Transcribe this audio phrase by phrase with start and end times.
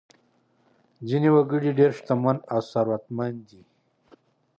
[1.07, 3.61] ځینې وګړي ډېر شتمن او ثروتمند دي.